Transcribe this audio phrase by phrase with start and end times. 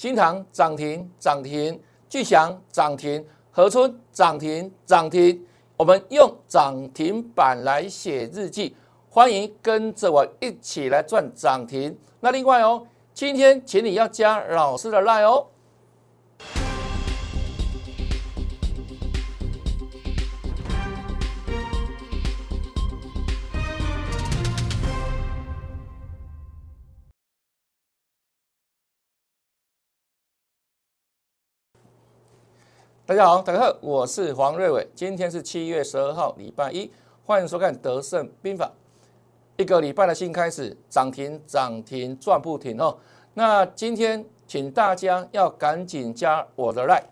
[0.00, 5.46] 新塘涨停涨停，巨祥涨停，合村涨停涨停。
[5.76, 8.74] 我们用涨停板来写日记，
[9.10, 11.94] 欢迎跟着我一起来赚涨停。
[12.20, 15.46] 那另外哦，今天请你要加老师的 line 哦。
[33.10, 34.86] 大家好，大家好，我是黄瑞伟。
[34.94, 36.88] 今天是七月十二号，礼拜一，
[37.24, 38.66] 欢迎收看《德胜兵法》。
[39.60, 42.96] 一个礼拜的新开始，涨停涨停赚不停哦。
[43.34, 47.02] 那今天请大家要赶紧加我的赖。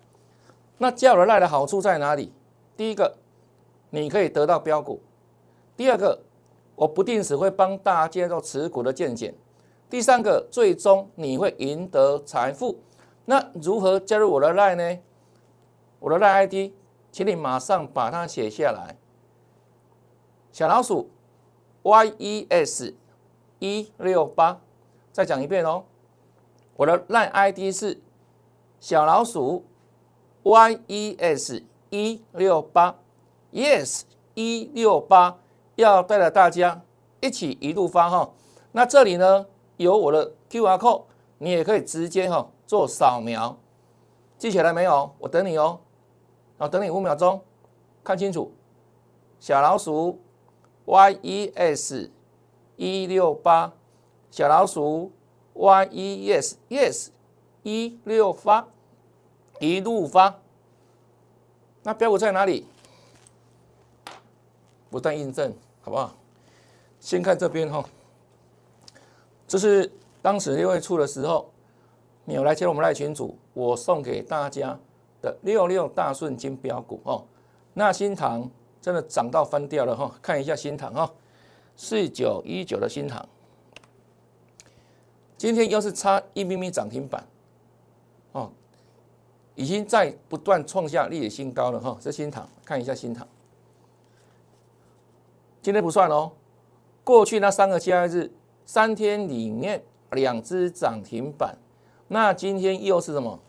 [0.77, 2.33] 那加我的赖的好处在哪里？
[2.77, 3.17] 第一个，
[3.91, 5.01] 你可以得到标股；
[5.77, 6.21] 第二个，
[6.77, 9.35] 我不定时会帮大家介绍持股的见解；
[9.91, 12.79] 第三个，最终你会赢得财富。
[13.25, 14.99] 那如何加入我的赖呢？
[16.01, 16.73] 我的赖 ID，
[17.11, 18.97] 请你马上把它写下来。
[20.53, 21.11] 小老鼠
[21.83, 22.95] yes
[23.59, 24.61] 一六八，
[25.13, 25.85] 再讲一遍哦。
[26.77, 28.01] 我的赖 ID 是
[28.79, 29.65] 小老鼠
[30.45, 32.97] yes 一六八
[33.53, 34.03] ，yes
[34.35, 35.39] 一六八，
[35.75, 36.83] 要带着大家
[37.21, 38.31] 一起一路发哈。
[38.73, 41.05] 那这里呢有我的 QR code，
[41.39, 43.59] 你也可以直接哈做扫描，
[44.37, 45.15] 记起来没有？
[45.19, 45.81] 我等你哦。
[46.59, 47.41] 好，等你五秒钟，
[48.03, 48.53] 看清楚，
[49.39, 50.19] 小老鼠
[50.85, 52.11] yes
[52.75, 53.73] 一六八，
[54.31, 55.13] 小老鼠
[55.55, 57.09] yes yes
[57.63, 58.67] 一六八，
[59.61, 60.41] 一路发。
[61.85, 62.67] 那标股在哪里？
[64.91, 66.15] 不断印证，好不好？
[66.99, 67.85] 先看这边哈，
[69.47, 71.53] 这是当时六月初的时候，
[72.25, 74.77] 你有来接我们赖群主，我送给大家。
[75.21, 77.25] 的六六大顺金标股哦，
[77.75, 78.49] 那新塘
[78.81, 81.13] 真的涨到翻掉了哈，看一下新塘哈，
[81.77, 83.29] 四九一九的新塘，
[85.37, 87.27] 今天又是差一咪咪涨停板
[88.33, 88.51] 哦，
[89.57, 93.27] 已经在不断创下历史新高了哈，这新塘看一下新塘，
[95.61, 96.31] 今天不算哦，
[97.03, 98.33] 过去那三个交易日
[98.65, 101.59] 三天里面两只涨停板，
[102.07, 103.41] 那今天又是什么？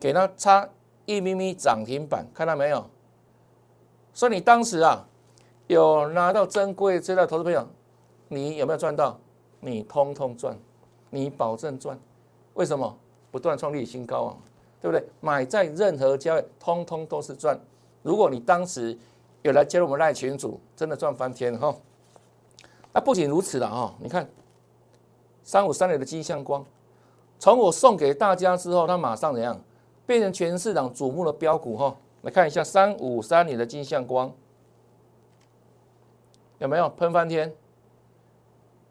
[0.00, 0.68] 给它差。
[1.10, 2.88] 一咪咪涨停板，看到没有？
[4.14, 5.04] 所以你当时啊，
[5.66, 7.66] 有拿到珍贵资料，投资朋友，
[8.28, 9.18] 你有没有赚到？
[9.58, 10.56] 你通通赚，
[11.10, 11.98] 你保证赚。
[12.54, 12.96] 为什么？
[13.32, 14.36] 不断创立新高啊，
[14.80, 15.04] 对不对？
[15.20, 17.58] 买在任何交易，通通都是赚。
[18.02, 18.96] 如果你当时
[19.42, 21.74] 有来加入我们赖群组，真的赚翻天哈。
[22.92, 24.28] 那不仅如此了哈，你看
[25.42, 26.64] 三五三零的金相光，
[27.38, 29.60] 从我送给大家之后，它马上怎样？
[30.10, 34.28] 变成全市场瞩目的标股哈，来看一下三五三零的金相光
[36.58, 37.54] 有没有喷翻天？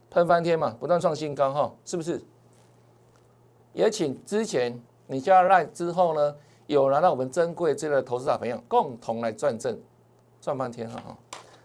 [0.09, 2.21] 喷翻天嘛，不断创新高哈，是不是？
[3.73, 6.33] 也请之前你加了赖之后呢，
[6.67, 9.77] 有拿到我们珍贵这个投资者朋友共同来赚正
[10.39, 11.17] 赚翻天哈。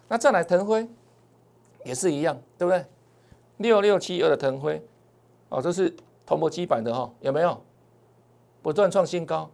[0.08, 0.84] 那再来腾辉
[1.84, 2.84] 也是一样，对不对？
[3.58, 4.84] 六六七二的腾辉
[5.48, 5.94] 哦，这是
[6.26, 7.63] 同箔基板的哈，有没有？
[8.64, 9.50] 不断创新高，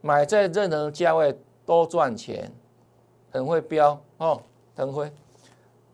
[0.00, 2.50] 买在任何价位都赚钱，
[3.30, 4.42] 很会飙哦，
[4.74, 5.08] 腾辉。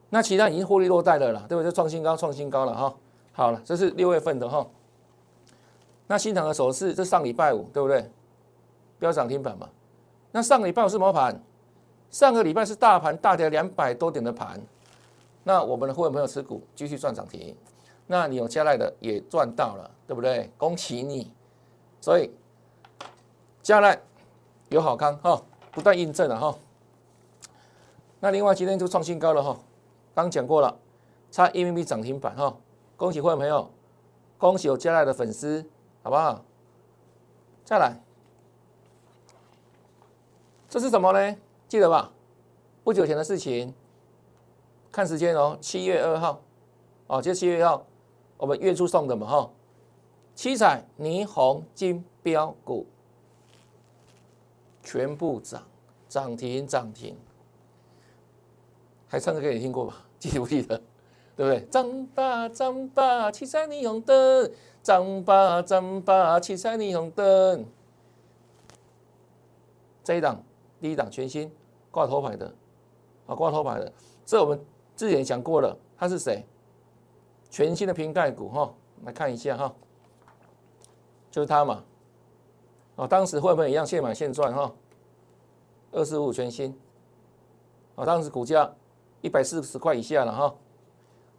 [0.09, 1.71] 那其他已经获利落袋了啦，对不对？
[1.71, 2.95] 创新高，创新高了哈。
[3.33, 4.67] 好了，这是六月份的哈。
[6.07, 8.11] 那新塘的首饰，这上礼拜五对不对？
[8.99, 9.69] 飙涨停板嘛。
[10.33, 11.39] 那上礼拜五是什么盘？
[12.11, 14.59] 上个礼拜是大盘大跌两百多点的盘。
[15.45, 17.55] 那我们的会员朋友持股继续赚涨停，
[18.07, 20.51] 那你有加来的也赚到了，对不对？
[20.57, 21.31] 恭喜你。
[22.01, 22.31] 所以，
[23.63, 24.01] 将来
[24.71, 26.57] 有好康哈，不断印证了哈。
[28.21, 29.59] 那另外今天就创新高了哈，
[30.15, 30.77] 刚讲过了，
[31.31, 32.57] 差一米米涨停板哈，
[32.97, 33.71] 恭喜会员朋友，
[34.39, 35.65] 恭喜有加来的粉丝，
[36.03, 36.43] 好不好？
[37.65, 38.01] 再来，
[40.69, 41.37] 这是什么呢？
[41.69, 42.13] 记得吧？
[42.83, 43.75] 不久前的事情，
[44.91, 46.41] 看时间哦，七月二号，
[47.07, 47.87] 哦，就七月二号，
[48.39, 49.51] 我们月初送的嘛哈。
[50.41, 52.87] 七彩霓虹金标股
[54.83, 55.63] 全部涨
[56.09, 57.15] 涨停涨停，
[59.07, 60.03] 还唱歌你听过吧？
[60.19, 60.81] 记不记得？
[61.37, 61.61] 对不对？
[61.67, 64.51] 涨吧涨吧，七彩霓虹灯，
[64.83, 67.67] 涨吧涨吧，七彩霓虹灯。
[70.03, 70.43] 这一档
[70.81, 71.53] 第一档全新
[71.91, 72.51] 挂头牌的，
[73.27, 73.93] 啊挂头牌的，
[74.25, 74.59] 这我们
[74.97, 76.43] 之前讲过了，他是谁？
[77.51, 79.75] 全新的瓶盖股哈，来看一下哈。
[81.31, 81.83] 就是它嘛。
[82.97, 84.73] 哦，当时会不会一样现买现赚哈？
[85.93, 86.79] 二十五全新，
[87.95, 88.71] 哦，当时股价
[89.23, 90.55] 一百四十块以下了哈，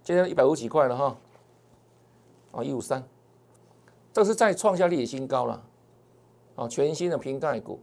[0.04, 1.18] 今天一百五几块了哈。
[2.52, 3.04] 哦，一五三，
[4.12, 5.64] 这是再创下历史新高了。
[6.56, 7.80] 哦，全新的瓶盖股。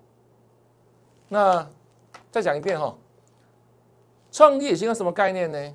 [1.29, 1.67] 那
[2.31, 2.95] 再讲一遍哈，
[4.31, 5.75] 创历史新高什么概念呢？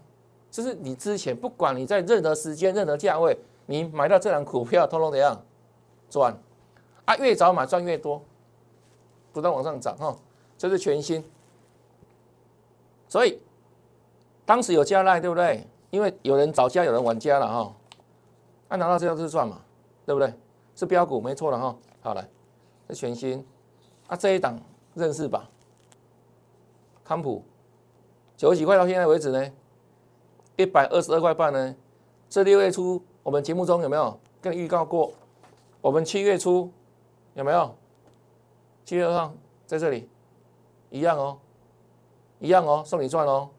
[0.52, 5.44] 就是你之前不管你在任何时间、任何价位，你买到这档股票，通通怎样
[6.14, 6.38] 赚？
[7.06, 8.22] 啊，越早买赚越多，
[9.34, 10.16] 不断往上涨哈，
[10.60, 11.26] 这是全新。
[13.10, 13.42] 所以
[14.46, 15.68] 当时有加赖对不对？
[15.90, 17.74] 因为有人早加，有人晚加了哈。
[18.68, 19.60] 按拿到这样是赚嘛，
[20.06, 20.32] 对不对？
[20.76, 21.76] 是标股没错了哈。
[22.02, 22.30] 好来，
[22.88, 23.44] 这全新
[24.08, 24.60] 啊，这一档
[24.94, 25.50] 认识吧？
[27.04, 27.44] 康普
[28.38, 29.52] 九十几块到现在为止呢，
[30.58, 31.76] 一百二十二块半呢。
[32.30, 35.12] 这六月初我们节目中有没有跟预告过？
[35.84, 36.72] 我们七月初。
[37.34, 37.76] 有没有？
[38.86, 39.34] 七月二号
[39.66, 40.08] 在这里，
[40.92, 41.38] 一样哦，
[42.40, 43.50] 一样哦，送你赚哦。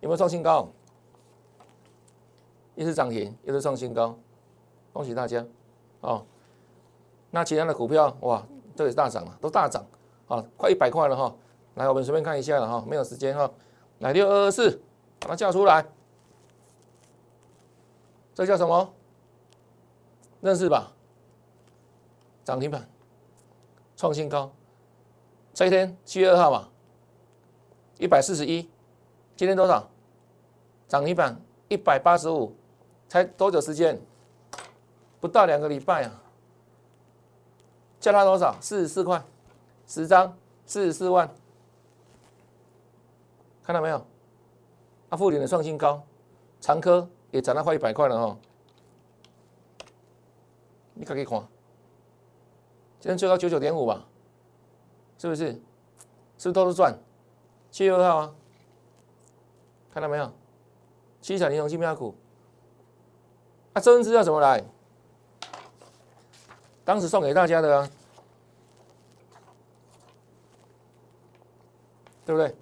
[0.00, 0.68] 有没有创新高？
[2.74, 4.16] 一是涨停，一是创新高，
[4.92, 5.44] 恭喜大家
[6.00, 6.24] 哦。
[7.30, 8.46] 那其他的股票哇，
[8.76, 9.84] 这也大涨了，都大涨
[10.28, 11.34] 啊，快一百块了哈。
[11.74, 13.50] 来，我们随便看一下了哈，没有时间哈。
[13.98, 14.80] 来，六二二四，
[15.20, 15.84] 把它叫出来。
[18.32, 18.94] 这叫什么？
[20.40, 20.92] 认识吧？
[22.44, 22.88] 涨停板。
[23.94, 24.50] 创新高，
[25.54, 26.68] 这一天七月二号嘛，
[27.98, 28.68] 一百四十一，
[29.36, 29.88] 今天多少？
[30.88, 32.52] 涨停板一百八十五，
[33.08, 34.00] 才多久时间？
[35.20, 36.22] 不到两个礼拜啊！
[38.00, 38.56] 叫它多少？
[38.60, 39.22] 四十四块，
[39.86, 40.36] 十张
[40.66, 41.32] 四十四万，
[43.62, 44.04] 看到没有？
[45.10, 46.02] 阿富林的创新高，
[46.60, 48.36] 长科也涨到快一百块了哈，
[50.94, 51.46] 你可以看。
[53.02, 54.06] 今天最高九九点五吧，
[55.18, 55.46] 是不是？
[56.38, 56.96] 是不是都是赚？
[57.72, 58.34] 七月二号啊，
[59.92, 60.32] 看到没有？
[61.20, 62.14] 七彩银龙金标股，
[63.72, 64.62] 啊，这份资料怎么来？
[66.84, 67.90] 当时送给大家的啊，
[72.24, 72.54] 对不对？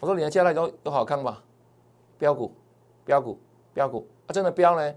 [0.00, 1.40] 我说你的家来都都好看吧？
[2.18, 2.52] 标股，
[3.04, 3.38] 标股，
[3.72, 4.92] 标股，啊，真的标呢？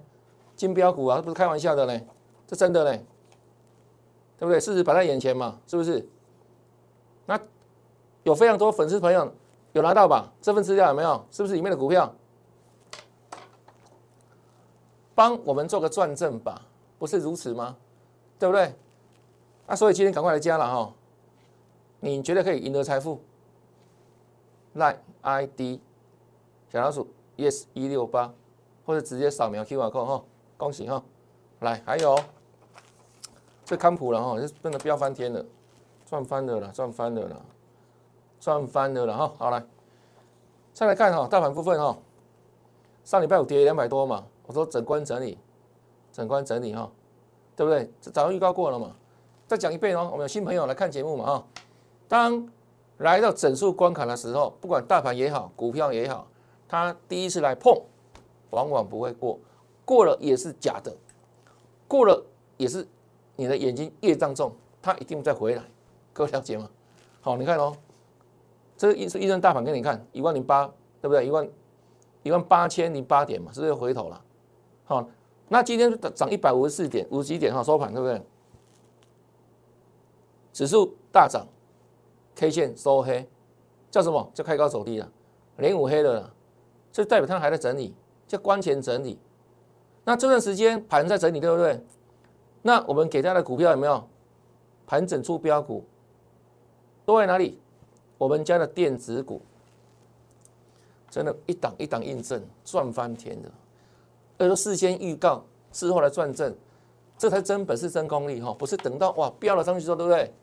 [0.55, 2.01] 金标股啊，这不是开玩笑的呢，
[2.47, 2.99] 这真的呢。
[4.37, 4.59] 对不对？
[4.59, 6.07] 事实摆在眼前嘛，是不是？
[7.25, 7.39] 那
[8.23, 9.31] 有非常多粉丝朋友
[9.73, 10.31] 有拿到吧？
[10.41, 11.25] 这份资料有没有？
[11.31, 12.13] 是不是里面的股票？
[15.13, 16.61] 帮我们做个转正吧，
[16.99, 17.77] 不是如此吗？
[18.37, 18.75] 对不对？
[19.65, 20.93] 那所以今天赶快来加了哈！
[22.01, 23.21] 你觉得可以赢得财富
[24.73, 25.79] 来，ID
[26.69, 27.07] 小老鼠
[27.37, 28.31] yes 一六八，
[28.85, 30.23] 或者直接扫描 QR code 哈，
[30.57, 31.01] 恭喜哈！
[31.61, 32.19] 来，还有。
[33.65, 35.43] 这康普了哈，就真的飙翻天了，
[36.05, 37.35] 赚翻了啦，赚翻了啦，
[38.39, 39.33] 赚翻了啦哈。
[39.39, 39.65] 好来，
[40.71, 41.97] 再来看哈，大盘部分哈，
[43.03, 45.39] 上礼拜五跌两百多嘛，我说整关整理，
[46.13, 46.91] 整关整理哈，
[47.55, 47.91] 对不对？
[47.99, 48.91] 这早上预告过了嘛，
[49.47, 50.09] 再讲一遍哦。
[50.11, 51.47] 我们有新朋友来看节目嘛哈，
[52.07, 52.47] 当
[52.97, 56.27] 来到整数关卡的时候，不管大盘也好，股票也好，
[56.67, 57.75] 它第一次来碰，
[58.51, 59.39] 往往不会过，
[59.83, 60.95] 过了也是假的，
[61.87, 62.23] 过了
[62.57, 62.87] 也是。
[63.35, 65.63] 你的眼睛业障重，它一定再回来，
[66.13, 66.69] 各位了解吗？
[67.21, 67.75] 好，你看哦，
[68.77, 70.65] 这一是一张大盘给你看，一万零八，
[71.01, 71.25] 对不对？
[71.25, 71.49] 一万
[72.23, 74.21] 一万八千零八点嘛，是不是回头了？
[74.85, 75.07] 好，
[75.49, 78.21] 那今天涨一百五十四点，五十几点哈，收盘对不对？
[80.53, 81.45] 指数大涨
[82.35, 83.27] ，K 线收黑，
[83.91, 84.31] 叫什么？
[84.33, 85.11] 叫开高走低了，
[85.57, 86.33] 连五黑的了，
[86.91, 87.93] 这代表它还在整理，
[88.27, 89.19] 叫关前整理。
[90.05, 91.83] 那这段时间盘在整理，对不对？
[92.67, 94.03] 那我们给他的股票有没有
[94.87, 95.85] 盘整出标股？
[97.05, 97.59] 都在哪里？
[98.17, 99.39] 我们家的电子股，
[101.11, 103.51] 真的，一档一档印证赚翻天的，
[104.39, 106.55] 而说事先预告，事后来赚正，
[107.19, 108.51] 这才真本事真功力哈！
[108.57, 110.33] 不是等到哇飙了上去之后，对不对？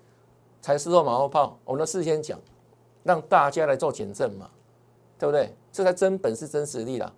[0.60, 2.38] 才事后马后炮，我们事先讲，
[3.02, 4.48] 让大家来做减震嘛，
[5.18, 5.52] 对不对？
[5.72, 7.12] 这才真本事真实力啦！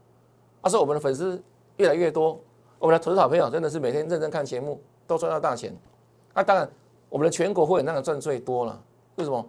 [0.62, 1.42] 他说我们的粉丝
[1.76, 2.40] 越来越多，
[2.78, 4.80] 我们的投资好朋友真的是每天认真看节目。
[5.06, 5.74] 都赚到大钱，
[6.32, 6.70] 那当然，
[7.08, 8.82] 我们的全国会员当然赚最多了。
[9.16, 9.46] 为什么？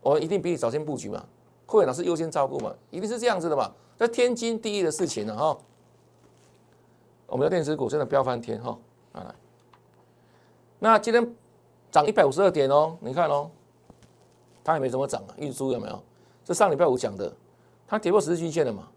[0.00, 1.24] 我一定比你早先布局嘛，
[1.66, 3.72] 会员老师优先照顾嘛，一定是这样子的嘛。
[3.96, 5.58] 这天经地义的事情了哈。
[7.26, 8.78] 我们的电子股真的飙翻天哈！
[9.12, 9.34] 啊，
[10.78, 11.34] 那今天
[11.90, 13.50] 涨一百五十二点哦，你看哦，
[14.62, 15.34] 它也没怎么涨啊。
[15.36, 16.02] 运输有没有？
[16.44, 17.30] 这上礼拜五讲的，
[17.86, 18.88] 它跌破十日均线了嘛？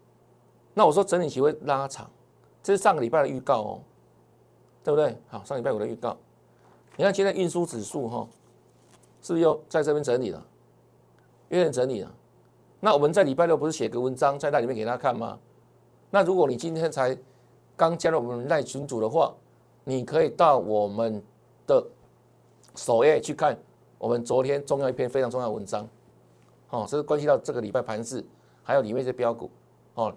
[0.72, 2.08] 那我说整理期会拉长，
[2.62, 3.80] 这是上个礼拜的预告哦。
[4.84, 5.16] 对不对？
[5.28, 6.16] 好，上礼拜五的预告。
[6.96, 8.28] 你看今天运输指数哈，
[9.22, 10.44] 是不是又在这边整理了？
[11.48, 12.14] 有点整理了。
[12.80, 15.38] 那我们在礼拜六不是写个文章在那里面给大家看吗？
[16.10, 17.16] 那如果你今天才
[17.76, 19.32] 刚加入我们赖群组的话，
[19.84, 21.22] 你可以到我们
[21.66, 21.84] 的
[22.74, 23.56] 首页去看
[23.98, 25.88] 我们昨天重要一篇非常重要的文章。
[26.70, 28.24] 哦，这是关系到这个礼拜盘势，
[28.62, 29.50] 还有里面一些标股。
[29.94, 30.12] 哦，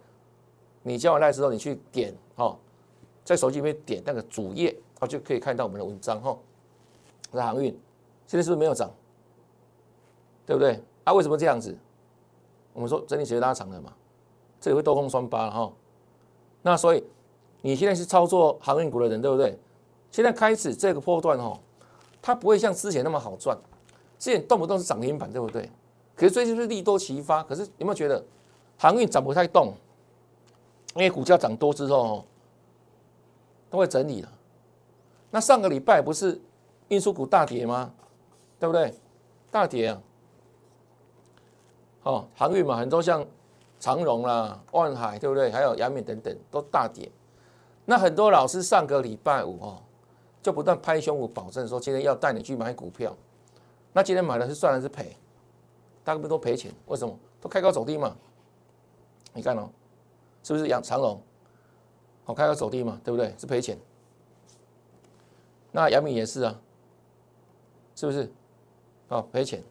[0.83, 2.57] 你加完赖之后，你去点哦，
[3.25, 6.37] 在手机里面点那个主页，哦就可以看到我们的文章哈。
[7.31, 7.77] 那航运
[8.27, 8.89] 现在是不是没有涨？
[10.45, 10.79] 对不对？
[11.03, 11.75] 啊，为什么这样子？
[12.71, 13.91] 我们说整理时间拉长了嘛，
[14.61, 15.73] 这里会多空双八哈。
[16.61, 17.03] 那所以
[17.61, 19.57] 你现在是操作航运股的人，对不对？
[20.11, 21.59] 现在开始这个波段哈，
[22.21, 23.57] 它不会像之前那么好赚，
[24.19, 25.69] 之前动不动是涨停板，对不对？
[26.15, 28.23] 可是最近是利多齐发，可是有没有觉得
[28.77, 29.73] 航运涨不太动？
[30.95, 32.23] 因为股价涨多之后，
[33.69, 34.31] 都会整理了。
[35.31, 36.39] 那上个礼拜不是
[36.87, 37.93] 运输股大跌吗？
[38.59, 38.93] 对不对？
[39.51, 40.01] 大跌啊！
[42.03, 43.25] 哦，航运嘛，很多像
[43.79, 45.51] 长荣啦、万海，对不对？
[45.51, 47.11] 还有阳明等等都大跌。
[47.83, 49.81] 那很多老师上个礼拜五哦，
[50.41, 53.15] 就不断拍胸脯保证说今天要带你去买股票。
[53.91, 55.15] 那今天买的是赚还是赔？
[56.03, 57.17] 大部分都赔钱，为什么？
[57.41, 58.15] 都开高走低嘛。
[59.33, 59.69] 你看哦，
[60.43, 61.21] 是不是养长隆？
[62.25, 63.33] 好，开高走低嘛，对不对？
[63.37, 63.77] 是赔钱。
[65.71, 66.59] 那杨敏也是啊，
[67.95, 68.29] 是不是？
[69.07, 69.63] 好，赔钱。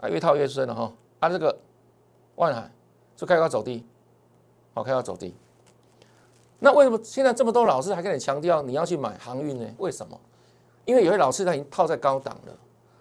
[0.00, 0.92] 啊，越套越深了哈。
[1.18, 1.58] 啊，这个
[2.36, 2.70] 万海
[3.16, 3.84] 就开高走低，
[4.74, 5.34] 好，开高走低。
[6.60, 9.68] 那为什么现在这么多老师还跟你强调你要去买航运呢？
[9.78, 10.18] 为什么？
[10.84, 12.56] 因为有些老师他已经套在高档了。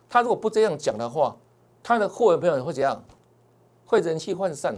[0.09, 1.35] 他如果不这样讲的话，
[1.83, 3.03] 他的会员朋友会怎样？
[3.85, 4.75] 会人气涣散，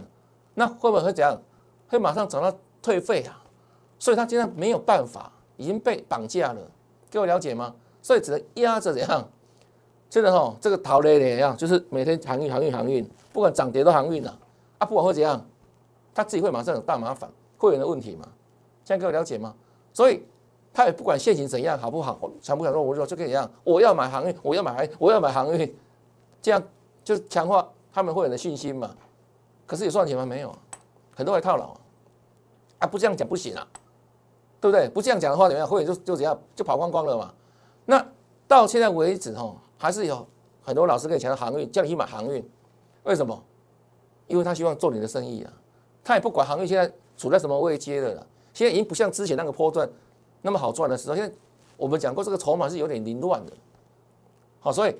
[0.54, 1.42] 那会不会会怎样？
[1.90, 3.44] 会马上找到退费啊！
[3.98, 6.62] 所以他现在没有办法，已经被绑架了。
[7.12, 7.76] 各位了解吗？
[8.02, 9.28] 所以只能压着怎样？
[10.10, 14.40] 真的哈，这个逃雷雷一样，就是每天航运、航运、航运，不管涨跌都航运了
[14.78, 14.86] 啊！
[14.86, 15.46] 不管会怎样，
[16.14, 18.28] 他自己会马上有大麻烦，会员的问题嘛？
[18.86, 19.54] 现在各位了解吗？
[19.94, 20.24] 所以。
[20.72, 25.76] 他也不管现行怎样好不好，想不想说，我说就跟你一样，我要买航运，我要买，我要买航运，
[26.44, 26.64] 这样
[27.04, 28.96] 就强化他们会员的信心嘛。
[29.66, 30.24] 可是有赚钱吗？
[30.24, 30.56] 没有，
[31.16, 31.76] 很多人套牢！
[32.80, 33.68] 啊不这样讲不行啊，
[34.60, 34.90] 对不对？
[34.90, 35.68] 不这样讲的话怎么样？
[35.68, 37.34] 会员就就怎样就跑光光了嘛。
[37.86, 38.06] 那
[38.48, 40.26] 到现在为止哈，还是有
[40.64, 42.44] 很多老师跟你强调航运，叫你去买航运，
[43.04, 43.44] 为什么？
[44.28, 45.54] 因为他希望做你的生意啊，
[46.04, 49.90] 他也不管航运现在处在什么位阶的了，现在已经不像之前那个波段。
[50.42, 51.36] 那么好赚的时候，现在
[51.76, 53.52] 我们讲过，这个筹码是有点凌乱的。
[54.62, 54.96] 好，所以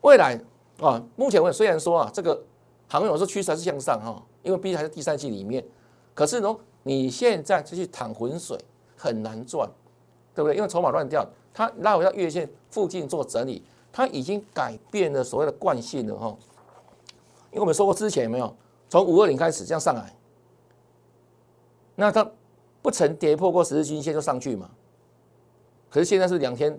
[0.00, 0.40] 未来
[0.80, 2.42] 啊，目前为止虽然说啊，这个
[2.88, 5.62] 航运有时候趋势还是向上哈，因为毕竟还是第三季里面。
[6.14, 8.56] 可是呢，你现在就去淌浑水
[8.96, 9.68] 很难赚，
[10.32, 10.54] 对不对？
[10.54, 13.60] 因为筹码乱掉，它拉回到月线附近做整理，
[13.92, 16.36] 它已经改变了所谓的惯性了哈。
[17.50, 18.54] 因为我们说过之前有没有
[18.88, 20.14] 从五二零开始这样上来，
[21.96, 22.30] 那它。
[22.82, 24.70] 不曾跌破过十日均线就上去嘛？
[25.90, 26.78] 可是现在是两天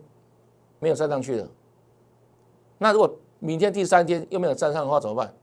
[0.80, 1.46] 没有站上去了。
[2.78, 5.34] 那如果明天第三天又没有站上的话怎么办？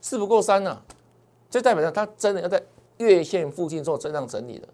[0.00, 0.80] 四不过三呐，
[1.50, 2.62] 这代表着它真的要在
[2.98, 4.68] 月线附近做震荡整理的。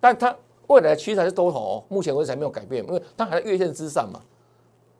[0.00, 4.20] 但它未来的趋势还是多头，目前为止还没有改变，因为它还在月线之上嘛。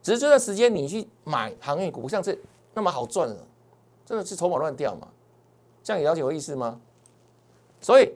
[0.02, 2.36] 只是这段时间你去买航运股，不像这
[2.74, 3.36] 那么好赚了，
[4.06, 5.08] 真的是筹码乱掉嘛？
[5.82, 6.80] 这样你了解我意思吗？
[7.80, 8.14] 所以。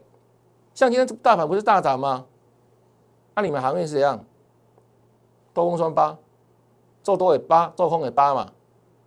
[0.74, 2.26] 像今天大盘不是大涨吗？
[3.34, 4.22] 那你们行业是怎样？
[5.54, 6.18] 多空双八，
[7.02, 8.52] 做多也八，做空也八嘛。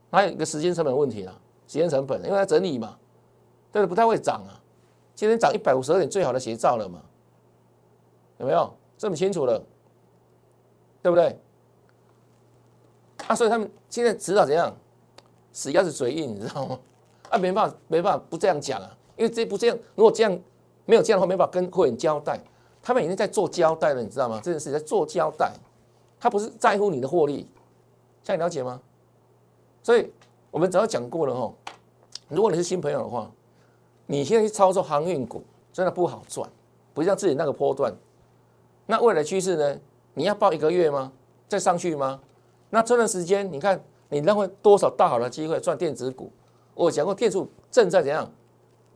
[0.09, 2.98] 还有一个时间成本问题啊，时间成本，因为它整理嘛，
[3.71, 4.59] 但是不太会涨啊。
[5.19, 7.01] 今天涨一百五十二点，最好的写照了嘛？
[8.38, 9.61] 有没有这么清楚了？
[11.01, 11.38] 对不对？
[13.27, 14.73] 啊，所以他们现在知道怎样，
[15.51, 16.79] 死鸭子嘴硬，你知道吗？
[17.31, 20.39] 啊，没办法，没办法不这样讲啊，因为这不这样，如果这样。
[20.85, 22.39] 没有这样的话，没办法跟会员交代。
[22.81, 24.39] 他们已经在做交代了，你知道吗？
[24.41, 25.53] 这件事在做交代，
[26.17, 27.45] 他不是在乎你的获利，
[28.23, 28.81] 这样了解吗？
[29.83, 30.11] 所以
[30.49, 31.53] 我们早讲过了哦。
[32.29, 33.29] 如果你是新朋友的话，
[34.12, 36.50] 你现在去操作航运股真的不好赚，
[36.96, 37.94] 不像自己那个波段。
[38.88, 39.80] 那未来趋势呢？
[40.16, 41.12] 你要报一个月吗？
[41.48, 42.20] 再上去吗？
[42.72, 46.32] 那这段时间你看你认为多少大好的机会赚电子股？
[46.74, 48.28] 我讲过，电子正在怎样？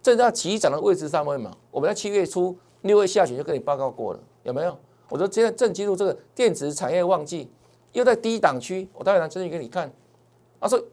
[0.01, 4.75] 正在起涨的位置上面嘛，我们在七月初、六月下旬就跟你报告过了，有没有？
[5.10, 7.51] 我说现在正进入这个电子产业旺季，
[7.91, 9.93] 又在低档区，我待会拿证据给你看。
[10.60, 10.84] 他说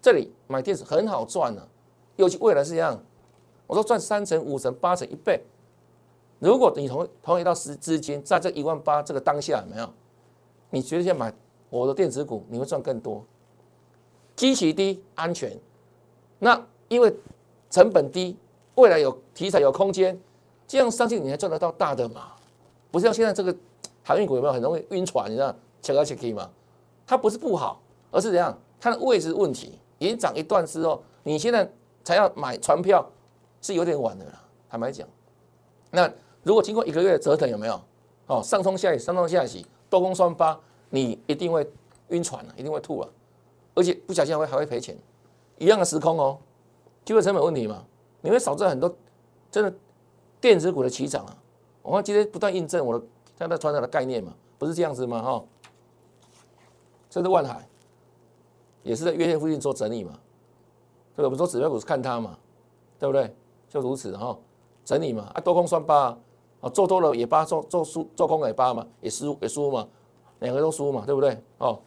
[0.00, 1.62] 这里买电子很好赚呢，
[2.16, 2.98] 尤其未来是这样。
[3.68, 5.40] 我说赚三成、五成、八成、一倍，
[6.40, 9.88] 如果你同同一道资资金在这一万八这个当下有没有？
[10.70, 11.32] 你觉得现在买
[11.70, 13.24] 我的电子股，你会赚更多？
[14.34, 15.56] 基期低，安全。
[16.38, 17.14] 那因为
[17.70, 18.36] 成本低，
[18.74, 20.18] 未来有题材有空间，
[20.66, 22.32] 这样上去你还赚得到大的嘛？
[22.90, 23.54] 不像现在这个
[24.02, 25.30] 航运股有没有很容易晕船？
[25.30, 26.50] 你知道，切来切去嘛？
[27.06, 28.58] 它不是不好，而是怎样？
[28.80, 29.78] 它的位置问题。
[29.98, 31.68] 已经涨一段之后，你现在
[32.04, 33.04] 才要买船票，
[33.60, 34.42] 是有点晚的了。
[34.68, 35.08] 坦白讲，
[35.90, 36.10] 那
[36.42, 37.80] 如果经过一个月的折腾，有没有？
[38.26, 40.58] 哦，上冲下洗，上冲下洗，多空双发，
[40.90, 41.66] 你一定会
[42.08, 43.08] 晕船了，一定会吐了，
[43.74, 44.96] 而且不小心还会还会赔钱。
[45.56, 46.38] 一样的时空哦，
[47.04, 47.84] 机会成本问题嘛，
[48.20, 48.94] 你会少赚很多。
[49.50, 49.74] 真的，
[50.40, 51.36] 电子股的起涨啊，
[51.82, 55.22] 我看今天不断印证我的在那船长的概念嘛，不是这样子吗？
[55.22, 55.44] 哈，
[57.08, 57.66] 这是万海。
[58.84, 60.18] 也是在月线附近做整理嘛，
[61.14, 62.38] 对我们说指标股是看它嘛，
[62.98, 63.34] 对不对？
[63.68, 64.36] 就如此哈，
[64.84, 66.16] 整理嘛，啊多空双八
[66.60, 69.86] 啊，做多了也八，做做输做空也八嘛，也输也输嘛，
[70.40, 71.38] 两个都输嘛，对不对？
[71.58, 71.78] 哦，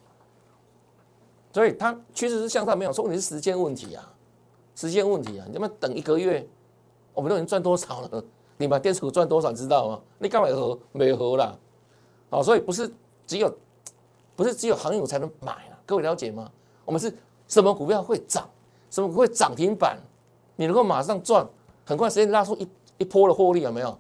[1.52, 4.14] 所以它趋势是向上没有错，问题是时间问题啊，
[4.76, 6.48] 时间问题啊，你他妈等一个月，
[7.14, 8.24] 我们都已经赚多少了？
[8.58, 10.00] 你把电池股赚多少知道吗？
[10.20, 11.58] 你干嘛合没合啦？
[12.30, 12.90] 哦，所以不是
[13.26, 13.52] 只有
[14.36, 16.50] 不是只有行友才能买啊，各位了解吗？
[16.86, 17.12] 我们是
[17.48, 18.48] 什么股票会涨，
[18.90, 19.98] 什么会涨停板，
[20.56, 21.46] 你能够马上赚，
[21.86, 23.98] 很快时间拉出一一波的获利，有没有？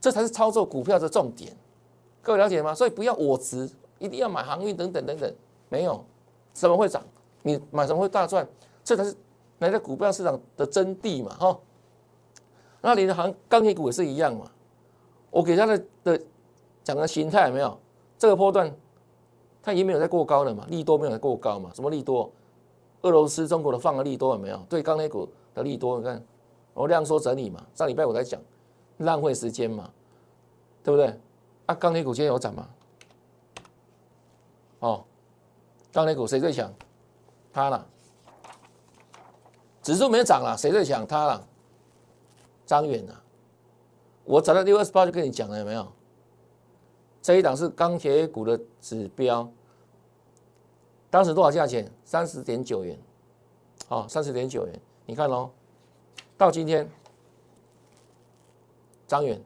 [0.00, 1.56] 这才是操作股票的重点，
[2.22, 2.74] 各位了解吗？
[2.74, 5.34] 所以不要我值，一定要买航运等等等等，
[5.68, 6.04] 没有
[6.54, 7.02] 什么会涨，
[7.42, 8.46] 你买什么会大赚，
[8.82, 9.14] 这才是
[9.58, 11.58] 来在股票市场的真谛嘛，哈。
[12.80, 14.50] 那你的行钢铁股也是一样嘛，
[15.30, 16.20] 我给他的的
[16.82, 17.78] 讲的形态有没有？
[18.18, 18.74] 这个波段。
[19.64, 21.70] 它已经没有在过高了嘛，利多没有在过高嘛？
[21.72, 22.28] 什么利多？
[23.02, 24.60] 俄罗斯、中国的放的利多有没有？
[24.68, 26.20] 对钢铁股的利多，你看
[26.74, 27.64] 我量缩整理嘛。
[27.74, 28.40] 上礼拜我在讲，
[28.98, 29.90] 浪费时间嘛，
[30.82, 31.18] 对不对？
[31.66, 32.68] 啊，钢铁股今天有涨吗？
[34.80, 35.04] 哦，
[35.92, 36.72] 钢铁股谁最强？
[37.52, 37.86] 它了。
[39.82, 41.06] 指数没涨了，谁最强？
[41.06, 41.46] 它了。
[42.64, 43.22] 张远啊，
[44.24, 45.86] 我早在六二十八就跟你讲了，有没有？
[47.20, 49.48] 这一档是钢铁股的指标，
[51.10, 51.88] 当时多少价钱？
[52.04, 52.98] 三十点九元，
[53.88, 54.80] 哦，三十点九元。
[55.06, 55.50] 你看喽，
[56.42, 56.90] 到今天，
[59.06, 59.40] 张远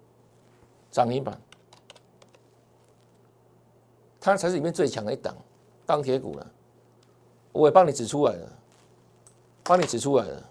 [0.91, 1.39] 涨停板，
[4.19, 5.37] 它才是里面最强的一档
[5.85, 6.53] 钢铁股了。
[7.53, 8.51] 我也帮你指出来了，
[9.63, 10.43] 帮你指出来了，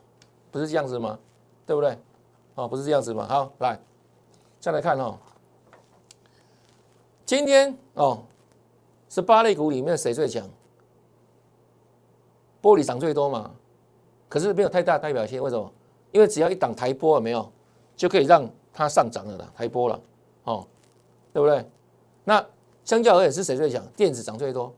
[0.51, 1.17] 不是这样子吗？
[1.65, 1.97] 对不对？
[2.53, 3.25] 哦，不是这样子吗？
[3.27, 3.79] 好，来，
[4.59, 5.17] 再来看哦。
[7.25, 8.23] 今天哦，
[9.09, 10.47] 是八类股里面谁最强？
[12.61, 13.49] 玻璃涨最多嘛？
[14.29, 15.73] 可是没有太大代表性，为什么？
[16.15, 17.51] 因为只要一档台波了没有，
[17.93, 20.01] 就可以让它上涨了啦，台波了，
[20.45, 20.65] 哦，
[21.33, 21.69] 对不对？
[22.23, 22.43] 那
[22.85, 23.85] 相较而言是谁最强？
[23.97, 24.73] 电子涨最多，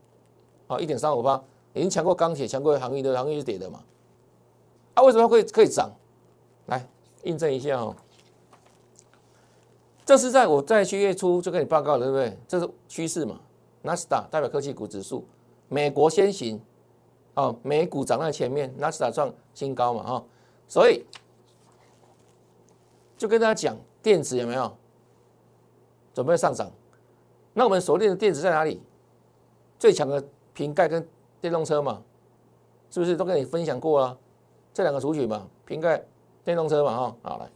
[0.66, 1.40] 哦，一点三五八，
[1.74, 3.80] 已经强过钢铁，强过航运的，航运是跌的嘛？
[4.94, 5.88] 啊，为什么会可以涨？
[6.66, 6.84] 来
[7.22, 7.94] 印证一下哦。
[10.04, 12.36] 这是在我在七月初就跟你报告了，对不对？
[12.48, 13.38] 这是趋势嘛？
[13.82, 15.24] 纳斯达代表科技股指数，
[15.68, 16.60] 美国先行，
[17.34, 20.24] 哦，美股涨在前面，纳斯达创新高嘛，哈，
[20.66, 21.06] 所以
[23.18, 24.74] 就跟大家讲，电子有没有
[26.14, 26.70] 准备上涨？
[27.52, 28.80] 那我们锁定的电子在哪里？
[29.78, 31.06] 最强的瓶盖跟
[31.40, 32.02] 电动车嘛，
[32.90, 34.16] 是不是都跟你分享过了？
[34.72, 36.02] 这两个主曲嘛，瓶盖、
[36.44, 37.50] 电动车嘛，哈，好来。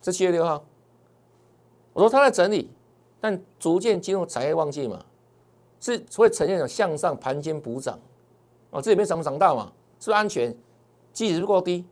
[0.00, 0.64] 这七月六号，
[1.92, 2.70] 我说它在整理，
[3.20, 5.04] 但逐渐进入产业旺季嘛，
[5.80, 7.98] 是会呈现一种向上盘间补涨，
[8.70, 9.70] 哦，这里面涨不涨大嘛？
[10.00, 10.56] 是不是安全？
[11.12, 11.84] 基值不够低，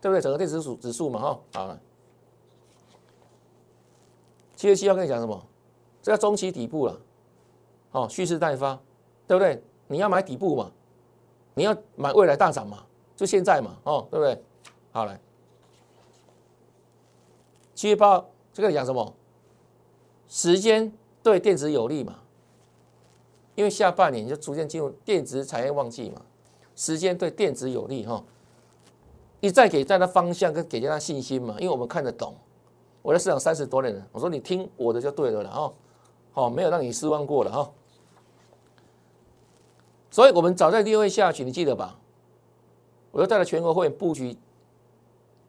[0.00, 0.20] 对不对？
[0.20, 1.80] 整个电子指数指数嘛，哈，好了。
[4.56, 5.46] 七月七号跟你讲什么？
[6.02, 7.00] 这叫中期底部了，
[7.92, 8.78] 哦，蓄势待发，
[9.26, 9.62] 对不对？
[9.86, 10.70] 你要买底部嘛？
[11.54, 12.84] 你要买未来大涨嘛？
[13.16, 14.42] 就现在嘛，哦，对不对？
[14.92, 15.20] 好来。
[17.74, 18.18] 七月八
[18.52, 19.14] 就跟你讲什么？
[20.28, 22.18] 时间对电子有利嘛？
[23.54, 26.22] 因为下半年就逐渐进入电子产业旺季嘛，
[26.76, 28.24] 时间对电子有利哈。
[29.40, 31.56] 你再给大家方向跟给大家信心嘛？
[31.58, 32.34] 因为我们看得懂，
[33.02, 35.72] 我在市场三十多年了，我说你听我的就对了了哈。
[36.32, 37.70] 好，没有让你失望过了哈。
[40.10, 41.98] 所以我们早在六月下旬，你记得吧？
[43.10, 44.36] 我又带了全国会员布局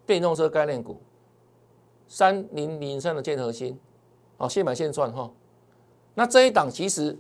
[0.06, 0.98] 电动车概念股。
[2.08, 3.80] 三零零三的建核心，
[4.36, 5.30] 好，现买现赚哈。
[6.16, 7.16] 那这一档其实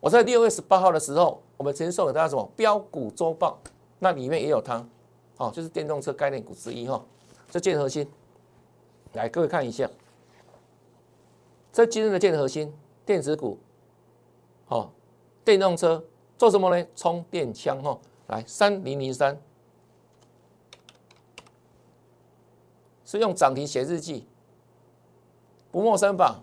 [0.00, 3.58] 我在六月十八号的时候，我们曾经送给大家什么标股周报，
[4.00, 4.84] 那里面也有它，
[5.38, 7.02] 哦，就是电动车概念股之一哈。
[7.50, 8.06] 这建核心，
[9.14, 9.88] 来，各位看一下，
[11.72, 12.72] 这今日的建核心
[13.06, 13.58] 电子股，
[14.68, 14.90] 哦，
[15.44, 16.04] 电动车
[16.36, 16.86] 做什么呢？
[16.94, 19.40] 充电枪哈，来三零零三，
[23.04, 24.26] 是用涨停写日记，
[25.70, 26.42] 不陌生吧？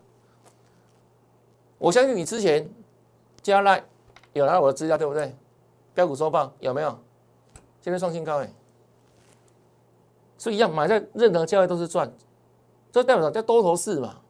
[1.77, 2.67] 我相信你之前
[3.43, 3.83] 加来
[4.33, 5.35] 有拿到我的资料对不对？
[5.93, 6.97] 标股收报有没有？
[7.79, 8.51] 今天创新高哎，
[10.45, 12.07] 所以一样，买在任何价位都是赚，
[12.91, 13.31] 这代表什么？
[13.31, 14.21] 叫多头市嘛。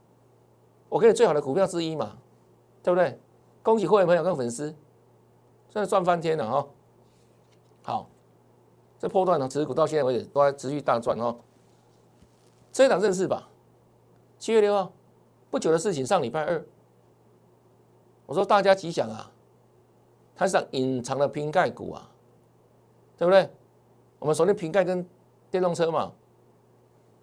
[0.88, 2.16] 我给你最好的股票之一嘛，
[2.82, 3.20] 对不对？
[3.62, 4.68] 恭喜会员朋友跟粉丝，
[5.68, 6.68] 现在赚翻天了哈。
[7.84, 8.10] 好，
[8.98, 11.36] 这破段呢，持股到现在为止都在持续大赚哦。
[12.72, 13.50] 这一档认识吧？
[14.40, 14.94] 七月六号
[15.52, 16.66] 不久的事情，上礼拜二。
[18.26, 19.30] 我说大家吉祥啊，
[20.34, 22.10] 它是隐藏的瓶盖股啊，
[23.18, 23.50] 对不对？
[24.20, 25.06] 我们锁定瓶盖跟
[25.56, 26.12] 电动车嘛，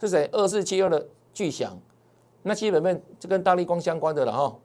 [0.01, 0.27] 是谁？
[0.33, 1.79] 二四七二的巨响，
[2.43, 4.59] 那基本面就跟大力光相关的了哈。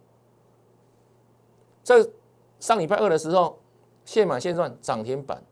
[1.84, 2.10] 这
[2.62, 3.60] 上礼拜二的时候，
[4.06, 5.44] 现买现赚涨停板，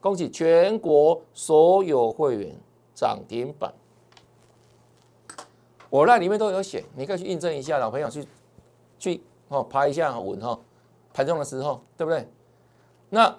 [0.00, 2.56] 恭喜全国所有会员
[2.94, 3.74] 涨停板。
[5.90, 8.24] 我那里面都有写，你可以去印证一下，老朋友去
[9.00, 9.20] 去。
[9.48, 10.58] 哦，拍一下稳哈，
[11.12, 12.26] 盘中的时候，对不对？
[13.10, 13.38] 那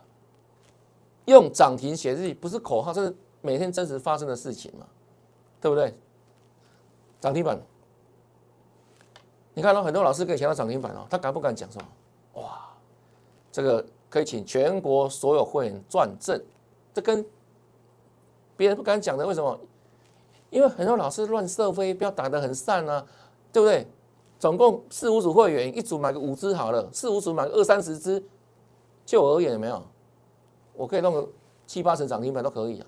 [1.25, 4.87] 用涨停写日记不是口号，这是每天真实发生的事情嘛，
[5.59, 5.93] 对不对？
[7.19, 7.59] 涨停板，
[9.53, 12.41] 你看到很多老师可以抢到涨停板哦，他敢不敢讲什么？
[12.41, 12.69] 哇，
[13.51, 16.41] 这个可以请全国所有会员转正，
[16.93, 17.23] 这跟
[18.55, 19.59] 别人不敢讲的，为什么？
[20.49, 23.05] 因为很多老师乱射飞镖，打得很散啊，
[23.51, 23.85] 对不对？
[24.39, 28.23] 总共四五组会员，一组买个五只好了，四五组买个二三十只，
[29.05, 29.83] 就我而言有没有？
[30.73, 31.27] 我可以弄个
[31.67, 32.87] 七八成涨停板都可以啊。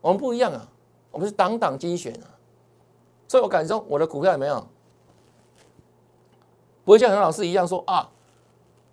[0.00, 0.68] 我们不一样啊，
[1.10, 2.26] 我们是档档精选啊，
[3.28, 4.66] 所以我感受我的股票有没有？
[6.84, 8.10] 不会像杨老师一样说啊，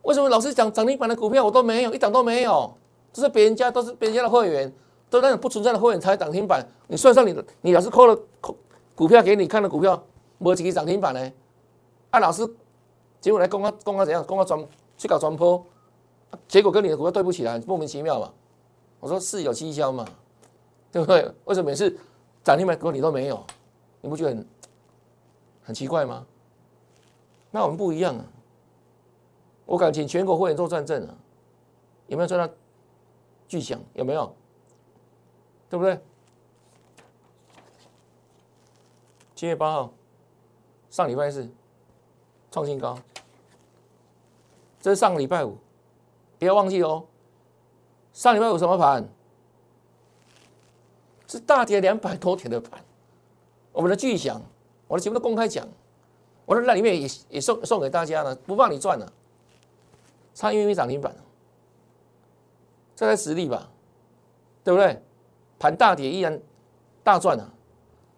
[0.04, 2.74] 为什么老师讲涨停板的股票我都没有，一档都没有？
[3.13, 4.72] 这是别人家都是别人家的会员，
[5.10, 6.63] 都那种不存在的会员才涨停板。
[6.88, 8.20] 你算上你的，你老师扣了
[8.93, 10.04] 股票给你看的股票，
[10.38, 11.32] 没几个涨停板呢？
[12.12, 12.48] 啊，老师，
[13.20, 14.24] 结果来公告公告怎样？
[14.24, 14.63] 公告转
[14.98, 15.63] 去搞转坡，
[16.48, 18.32] 结果跟你的股票对不起来，莫名其妙嘛。
[19.00, 20.06] 我说是有蹊跷嘛，
[20.98, 21.32] 对不对？
[21.46, 21.96] 为什么每次
[22.44, 23.46] 涨停板股你都没有？
[24.02, 24.48] 你不觉得很
[25.66, 26.26] 很奇怪吗？
[27.52, 28.26] 那我们不一样啊。
[29.68, 31.14] 我敢请全国会员做转正啊，
[32.08, 32.52] 有没有赚到
[33.48, 33.80] 巨响？
[33.94, 34.36] 有没有？
[35.70, 36.00] 对不对？
[39.36, 39.94] 七月八号，
[40.90, 41.48] 上礼拜四。
[42.50, 42.98] 创新高，
[44.82, 45.58] 这是上个礼拜五，
[46.40, 47.06] 不要忘记哦。
[48.14, 49.08] 上礼拜五什么盘？
[51.28, 52.84] 是大跌两百多点的盘。
[53.72, 54.42] 我们的巨响，
[54.88, 55.68] 我的节目都公开讲，
[56.46, 59.12] 我的那里面也也送送给大家了，不怕你赚了，
[60.34, 61.16] 差一米涨停板，
[62.96, 63.70] 这才实力吧，
[64.63, 65.02] 对不对？
[65.60, 66.40] 盘大跌依然
[67.04, 67.52] 大赚啊，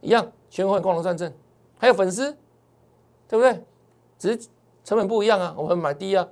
[0.01, 1.33] 一样全会光荣战争，
[1.77, 2.31] 还有粉丝，
[3.27, 3.63] 对不对？
[4.17, 4.49] 只是
[4.83, 6.27] 成本不一样啊，我们买低啊，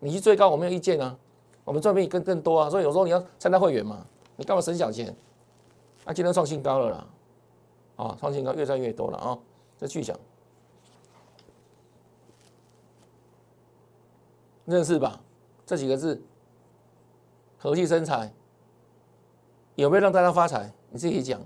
[0.00, 1.16] 你去追高我没有意见啊，
[1.64, 4.04] 我们赚比你更更多啊，所以有时候你要参加会员嘛，
[4.36, 5.14] 你干嘛省小钱？
[6.04, 7.06] 啊，今天创新高了啦，
[7.96, 9.38] 啊，创新高越赚越多了啊，
[9.78, 10.18] 这巨响，
[14.64, 15.20] 认识吧？
[15.64, 16.20] 这几个字，
[17.56, 18.32] 和气生财，
[19.76, 20.72] 有没有让大家发财？
[20.90, 21.40] 你自己讲。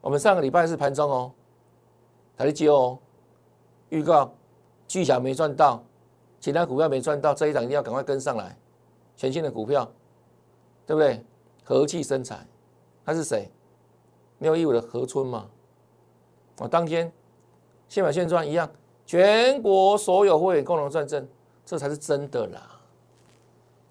[0.00, 1.32] 我们上个礼拜是盘中哦，
[2.36, 2.98] 台积接哦，
[3.88, 4.32] 预告。
[4.86, 5.84] 巨响没赚到，
[6.40, 8.56] 其他股票没赚到，这一档一定要赶快跟上来。
[9.16, 9.84] 全新的股票，
[10.86, 11.22] 对不对？
[11.62, 12.46] 和气生财，
[13.08, 13.50] 他是谁？
[14.40, 15.48] 六一五的何春嘛。
[16.58, 17.10] 啊，当天
[17.88, 18.70] 现买现赚一样，
[19.06, 21.26] 全国所有会员共同赚正，
[21.64, 22.78] 这才是真的啦，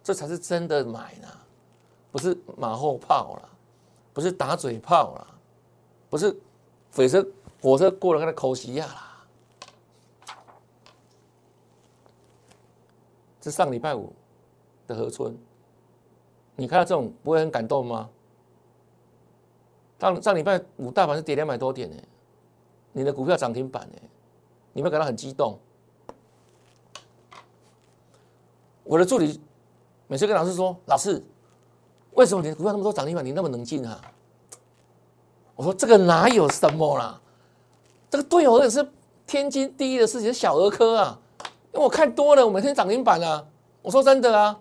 [0.04, 1.44] 这才是真的买啦，
[2.12, 3.50] 不是马后炮啦，
[4.14, 5.28] 不是打嘴炮啦，
[6.12, 6.40] 不是
[6.94, 7.28] 火车
[7.60, 9.04] 火车过了他的口息呀啦。
[13.42, 14.14] 是上礼拜五
[14.86, 15.36] 的河村，
[16.56, 18.08] 你看到这种不会很感动吗？
[20.00, 21.98] 上上礼拜五大盘是跌两百多点呢，
[22.94, 23.98] 你的股票涨停板呢，
[24.74, 25.58] 你会感到很激动。
[28.84, 29.42] 我的助理
[30.08, 31.22] 每次跟老师说：“老师，
[32.14, 34.02] 为什么你的股票那么多涨停板，你那么冷静啊？”
[35.56, 37.20] 我说：“这个哪有什么啦？
[38.10, 38.88] 这个对我也是
[39.26, 41.20] 天经地义的事情，是小儿科啊。”
[41.74, 43.46] 因为我看多了，我每天涨停板啊！
[43.82, 44.58] 我说真的啊，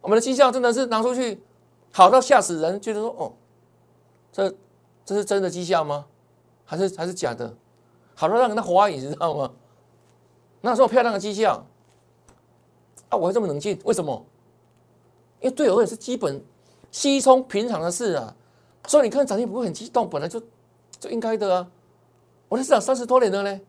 [0.00, 1.42] 我们的绩效真的是拿出去
[1.90, 3.32] 好到吓死人，觉得说哦，
[4.32, 4.54] 这
[5.04, 6.06] 这是真的绩效吗？
[6.64, 7.52] 还是还是假的？
[8.14, 9.50] 好多让人家怀疑，你知道吗？
[10.60, 11.64] 那时候漂亮的绩效
[13.08, 14.24] 啊，我还这么冷静，为什么？
[15.40, 16.40] 因为对我也是基本
[16.90, 18.36] 稀松平常的事啊。
[18.86, 20.40] 所以你看涨停不会很激动，本来就
[20.98, 21.70] 就应该的啊。
[22.48, 23.60] 我在市场三十多年了呢，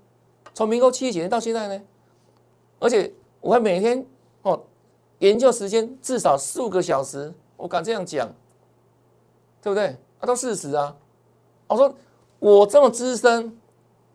[0.54, 1.84] 从民国七几年到现在呢，
[2.80, 4.06] 而且我还每天
[4.43, 4.62] 哦
[5.19, 8.28] 研究时间至少四五个小时，我敢这样讲，
[9.62, 9.97] 对不对？
[10.22, 10.96] 那都事实啊。
[11.68, 11.94] 我说
[12.40, 13.60] 我这么资深，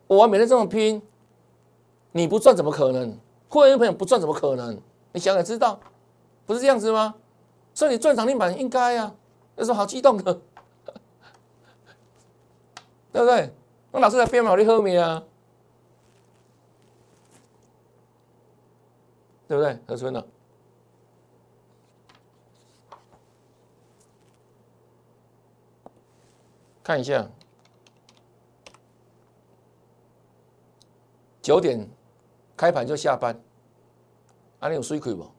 [0.07, 1.01] 我每天这么拼，
[2.11, 3.17] 你不赚怎么可能？
[3.49, 4.81] 会员朋友不赚怎么可能？
[5.13, 5.79] 你想想知道，
[6.45, 7.15] 不是这样子吗？
[7.73, 9.13] 所以你赚涨停板应该啊，
[9.55, 10.33] 有什么好激动的？
[13.11, 13.53] 对不对？
[13.91, 15.23] 那老师在编码你后面啊，
[19.47, 19.79] 对不对？
[19.87, 20.23] 何春呢？
[26.87, 27.29] 看一下，
[31.41, 31.85] 九点
[32.55, 33.37] 开盘就下班，
[34.61, 35.29] 啊，你有水亏不？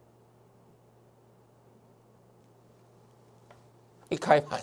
[4.11, 4.63] 一开盘，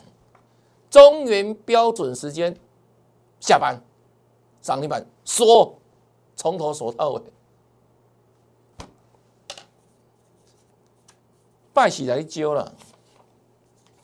[0.92, 2.56] 中原标准时间。
[3.40, 3.82] 下班，
[4.62, 5.80] 涨停板锁，
[6.36, 7.22] 从头锁到尾，
[11.74, 12.72] 拜喜来揪了，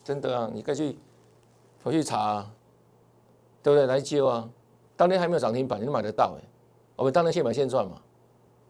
[0.02, 0.50] 真的啊！
[0.52, 0.98] 你可以去
[1.84, 2.50] 回去查，
[3.62, 3.86] 对不对？
[3.86, 4.48] 来揪啊！
[4.96, 6.44] 当天还没有涨停板，你买得到哎。
[6.96, 8.02] 我们当天现买现赚嘛，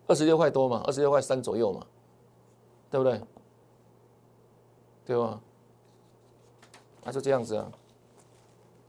[0.06, 1.86] 二十六块多嘛，二十六块三左右嘛，
[2.90, 3.20] 对不对？
[5.04, 5.40] 对吧？
[7.04, 7.70] 那就这样子啊，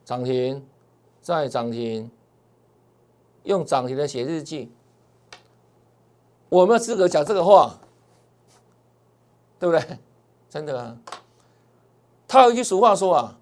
[0.05, 0.65] 涨停。
[1.21, 2.11] 再涨停，
[3.43, 4.69] 用涨停的写日记，
[6.49, 7.79] 我有没有资格讲这个话？
[9.57, 9.97] 对不对？
[10.49, 10.97] 真的啊！
[12.27, 13.39] 他有一句俗话说啊：“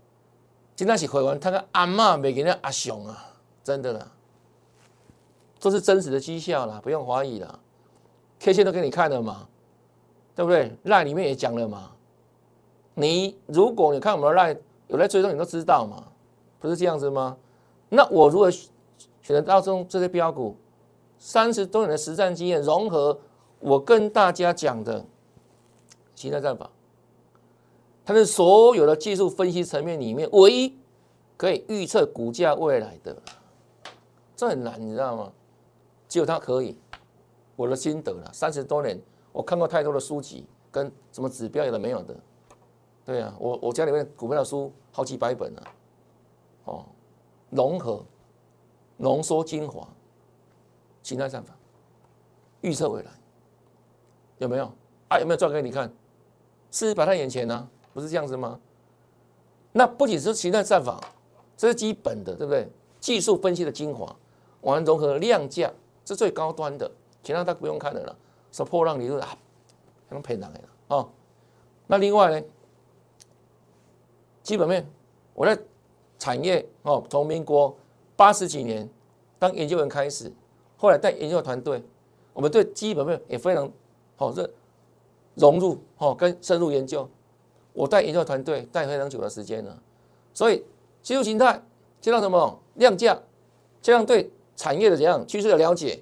[0.82, 4.12] 今天是回完，他跟阿妈没给那阿雄啊！”真的啦，
[5.60, 7.60] 这是真实的绩效啦，不用怀疑啦。
[8.40, 9.48] K 线都给你看了嘛，
[10.34, 10.76] 对不对？
[10.86, 11.92] 赖里面也讲了嘛。
[12.96, 16.04] 你如果你看我们的赖有在追踪，你都知道嘛，
[16.60, 17.38] 不是这样子吗？
[17.90, 18.66] 那我如果选
[19.28, 20.58] 择当中这些标股，
[21.20, 23.20] 三十多年的实战经验融合，
[23.60, 25.06] 我跟大家讲的
[26.16, 26.68] 形态战法，
[28.04, 30.78] 它是所有的技术分析层面里面唯一
[31.38, 33.16] 可以预测股价未来的，
[34.36, 35.32] 这很难，你知道吗？
[36.08, 36.78] 只有它可以。
[37.56, 39.00] 我的心得了，三十多年
[39.32, 42.16] 我看过太多的书籍跟什么指标有的没有的，
[43.06, 45.62] 对啊，我我家里面股票的书好几百本呢，
[46.66, 46.86] 哦。
[47.52, 48.02] 融合、
[48.96, 49.86] 浓缩、精华，
[51.04, 51.54] 形态战法，
[52.62, 53.12] 预测未来，
[54.38, 54.72] 有没有
[55.10, 55.20] 啊？
[55.20, 55.92] 有没有赚给你看？
[56.72, 58.60] 事实摆在眼前呢，不是这样子吗？
[59.72, 61.00] 那不仅是形态战法，
[61.56, 62.68] 这是基本的，对不对？
[63.00, 64.16] 技术分析的精华，
[64.62, 65.72] 完融合量价
[66.06, 66.90] 是最高端的，
[67.24, 68.16] 其他他不用看的了。
[68.52, 69.28] 说破浪理论啊，
[70.08, 71.10] 还能骗人的哦。
[71.88, 72.48] 那另外呢，
[74.44, 74.90] 基本面，
[75.34, 75.58] 我在。
[76.20, 77.76] 产业哦，从民国
[78.16, 78.88] 八十几年
[79.40, 80.32] 当研究员开始，
[80.78, 81.84] 后来带研究团队，
[82.32, 83.68] 我们对基本面也非常
[84.16, 84.48] 好，这
[85.34, 87.10] 融入哦，跟深入研究。
[87.74, 89.82] 我带研究团队带非常久的时间了，
[90.34, 90.64] 所以
[91.02, 91.62] 技术形态
[92.00, 93.18] 加上什么量价，
[93.82, 96.02] 加上对产业的怎样趋势的了解，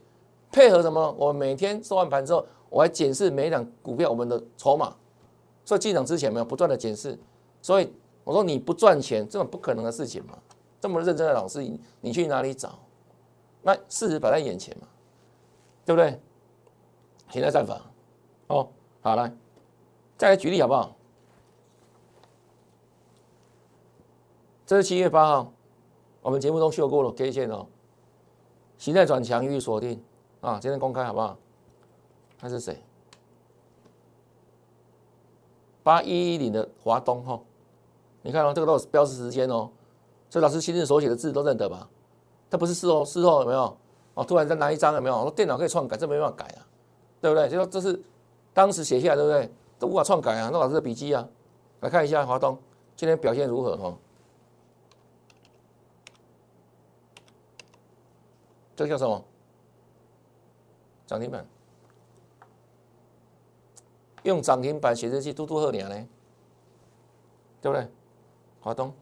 [0.51, 4.95] 配合什么，我每天收完盘之后，我还检视每一档股票我们的筹码，
[5.65, 7.17] 所以进场之前没有不断的检视，
[7.61, 7.91] 所以。
[8.25, 10.37] 我说你不赚钱，这种不可能的事情嘛？
[10.79, 11.67] 这么认真的老师，
[11.99, 12.77] 你去哪里找？
[13.63, 14.87] 那事实摆在眼前嘛，
[15.83, 16.21] 对不对？
[17.31, 17.81] 现在战法，
[18.47, 18.67] 哦，
[19.01, 19.33] 好来，
[20.15, 20.95] 再来举例好不好？
[24.69, 25.51] 这是七月八号，
[26.21, 27.65] 我们节目中秀过了 K 线哦，
[28.77, 29.99] 形态转强予锁定
[30.41, 31.35] 啊，今天公开好不好？
[32.37, 32.79] 他是谁？
[35.81, 37.41] 八一一零的华东哈。
[38.21, 39.71] 你看哦，这个都是标示时间哦，
[40.29, 41.89] 所以老师亲自手写的字都认得吧？
[42.47, 43.75] 他不是事后，事后有没有？
[44.13, 45.19] 哦，突然再拿一张有没有？
[45.23, 46.61] 说电脑可以篡改，这没办法改啊，
[47.19, 47.49] 对不对？
[47.49, 47.99] 就说这是
[48.53, 49.51] 当时写下来，对不对？
[49.79, 51.27] 都无法篡改啊，那老师的笔记啊，
[51.79, 52.55] 来看一下华东
[52.95, 53.97] 今天表现如何哦？
[58.79, 59.21] 这叫什么？
[61.05, 61.45] 涨停板？
[64.23, 66.07] 用涨停板写日记，嘟嘟贺年呢？
[67.59, 67.85] 对不对？
[68.61, 68.93] 华东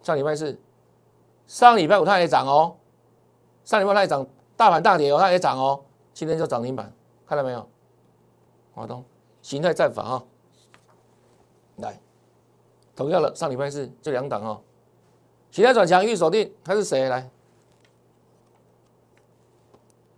[0.00, 0.56] 上礼拜是
[1.48, 2.76] 上礼拜五它也涨哦，
[3.64, 4.24] 上礼拜它也涨，
[4.56, 5.84] 大盘大跌哦，它也涨哦，
[6.14, 6.92] 今天就涨停板，
[7.26, 7.68] 看到没有？
[8.72, 9.04] 华东
[9.42, 10.24] 形态战法啊，
[11.78, 12.00] 来，
[12.94, 14.62] 同样的上礼拜是这两档哦，
[15.50, 17.28] 形态转强预锁定，它是谁来？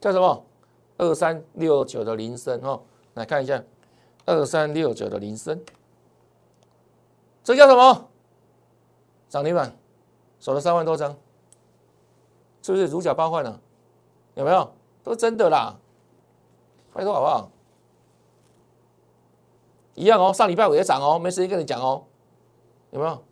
[0.03, 0.45] 叫什么？
[0.99, 2.83] 二三六九的铃声哦，
[3.15, 3.63] 来看一下，
[4.27, 5.65] 二三六九的铃声，
[7.45, 8.09] 这叫什么？
[9.29, 9.75] 涨停板，
[10.41, 11.17] 守了三万多张，
[12.63, 13.61] 是不是如假包换呢？
[14.35, 14.73] 有没有？
[15.05, 15.79] 都真的啦，
[16.93, 17.49] 拜托好不好？
[19.95, 22.05] 一样哦，上礼拜五也涨哦，没时间跟你讲哦，
[22.91, 23.23] 有没有？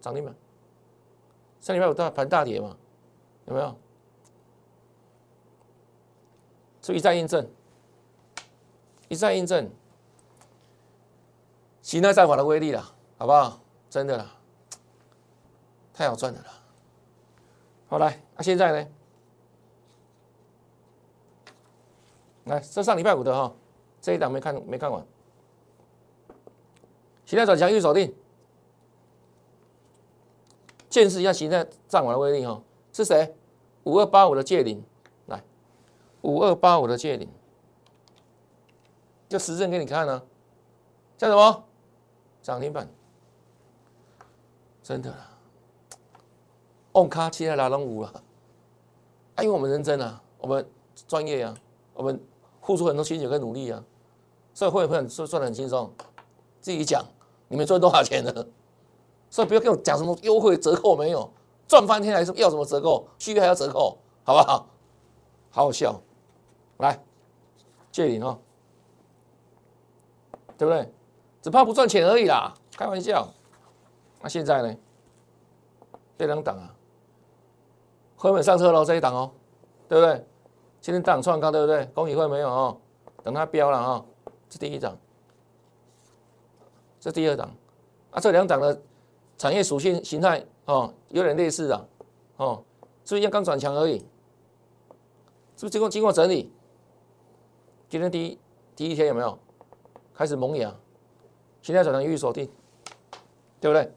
[0.00, 0.34] 涨停板，
[1.60, 2.74] 上礼拜五大盘大跌嘛，
[3.44, 3.76] 有没有？
[6.88, 7.46] 是一再印证，
[9.08, 9.70] 一再印证，
[11.82, 12.82] 形态战法的威力了，
[13.18, 13.60] 好不好？
[13.90, 14.34] 真的啦，
[15.92, 16.46] 太好赚的了。
[17.88, 18.88] 好来，那现在呢？
[22.44, 23.54] 来，这上礼拜五的哈，
[24.00, 25.06] 这一档没看没看完，
[27.26, 28.14] 形态转强预锁定，
[30.88, 32.62] 见识一下形态战法的威力哈，
[32.94, 33.36] 是谁？
[33.84, 34.82] 五二八五的借零。
[36.22, 37.28] 五二八五的借顶，
[39.28, 40.22] 就实证给你看呢，
[41.16, 41.64] 叫什么？
[42.42, 42.88] 涨停板，
[44.82, 45.38] 真的啦，
[46.92, 48.08] 旺卡期待拉拢五了，
[49.34, 50.66] 啊，因为我们认真啊，我们
[51.06, 51.54] 专业啊，
[51.94, 52.18] 我们
[52.62, 53.84] 付出很多心血跟努力啊，
[54.54, 55.92] 所以会不会赚赚的很轻松？
[56.60, 57.04] 自己讲，
[57.48, 58.46] 你们赚多少钱呢？
[59.30, 61.30] 所以不要跟我讲什么优惠折扣没有，
[61.66, 63.06] 赚翻天还是要什么折扣？
[63.18, 64.66] 续约还要折扣，好不好？
[65.50, 66.00] 好好笑。
[66.78, 66.98] 来
[67.92, 68.38] 借你哦，
[70.56, 70.92] 对不对？
[71.40, 73.28] 只怕不赚钱而已啦，开玩笑。
[74.20, 74.76] 那现在呢？
[76.18, 76.74] 这两档啊，
[78.16, 79.30] 会本上车喽，这一档哦，
[79.88, 80.26] 对不对？
[80.80, 81.84] 今天档创高，对不对？
[81.94, 82.80] 恭喜会没有哦？
[83.22, 84.04] 等它飙了啊，
[84.48, 84.98] 这第一档，
[86.98, 87.48] 这第二档
[88.10, 88.80] 啊，这两档的
[89.36, 91.86] 产业属性形态哦，有点类似啊
[92.36, 92.64] 哦，
[93.04, 93.98] 是不是刚转强而已？
[95.56, 96.52] 是不是经过经过整理？
[97.88, 98.38] 今天第一
[98.76, 99.38] 第一天有没有
[100.14, 100.74] 开始萌芽？
[101.62, 102.50] 现在转成预锁定，
[103.60, 103.90] 对不对？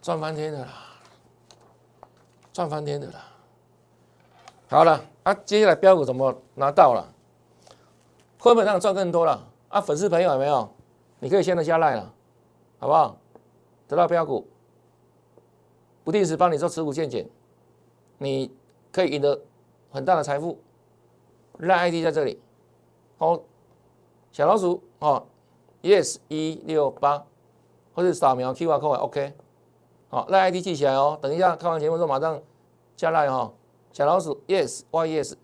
[0.00, 0.68] 赚翻天的啦，
[2.52, 3.24] 赚翻天的啦。
[4.68, 7.12] 好了，啊，接下来标股怎么拿到了？
[8.38, 9.46] 会不会让赚更多了？
[9.68, 10.72] 啊，粉丝朋友有没有？
[11.18, 12.14] 你可以先得加赖了，
[12.78, 13.16] 好不好？
[13.88, 14.46] 得到标股，
[16.04, 17.28] 不定时帮你做持股见减，
[18.18, 18.54] 你
[18.92, 19.40] 可以赢得
[19.90, 20.60] 很大的财富。
[21.58, 22.40] 赖 ID 在这里，
[23.16, 23.40] 好，
[24.32, 25.24] 小老鼠哦
[25.82, 27.24] ，yes 一六八，
[27.94, 29.32] 或者扫描 QR code，OK，
[30.08, 31.18] 好，赖 ID 记起来哦。
[31.22, 32.40] 等一下看完节目之后马上
[32.96, 33.52] 加赖哈，
[33.92, 35.34] 小老鼠 yes y yes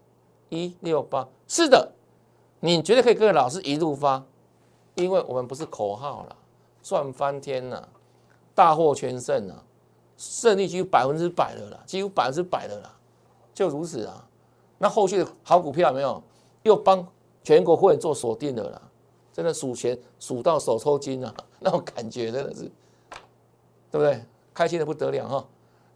[0.49, 1.93] 一六八，是的，
[2.59, 4.25] 你绝对可以跟着老师一路发，
[4.97, 6.37] 因为我们不是口号了，
[6.83, 7.89] 赚翻天了，
[8.53, 9.65] 大获全胜了，
[10.17, 12.97] 胜率几乎百分之百的了，几乎百分之百的了，
[13.55, 14.27] 就如此啊。
[14.83, 16.23] 那后续的好股票有没有？
[16.63, 17.07] 又帮
[17.45, 18.81] 全国会员做锁定的啦，
[19.33, 22.63] 真的数钱数到手抽筋啊， 那种感觉真的是，
[23.91, 24.25] 对不对？
[24.55, 25.47] 开心的不得了哈。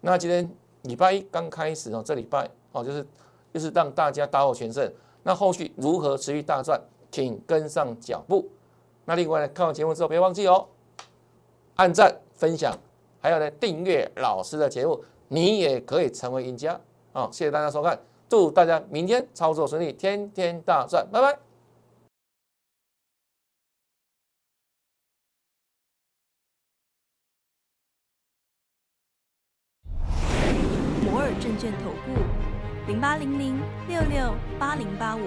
[0.01, 0.47] 那今天
[0.83, 3.05] 礼拜一刚开始哦，这礼拜哦就是
[3.51, 4.91] 就是让大家大获全胜。
[5.23, 6.79] 那后续如何持续大赚，
[7.11, 8.47] 请跟上脚步。
[9.05, 10.67] 那另外呢，看完节目之后别忘记哦，
[11.75, 12.75] 按赞、分享，
[13.19, 16.79] 还有呢订阅老师的节目，你也可以成为赢家
[17.13, 17.27] 啊！
[17.31, 17.99] 谢谢大家收看。
[18.27, 21.39] 祝大家明天操作顺利，天天大赚，拜拜。
[31.03, 32.19] 摩尔证券投顾
[32.87, 35.21] 零八零零六六八零八五。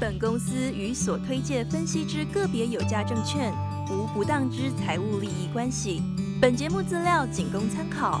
[0.00, 3.52] 本公司与所推介分析之个别有价证券
[3.88, 6.02] 无不当之财务利益关系。
[6.40, 8.20] 本节目资料仅供参考。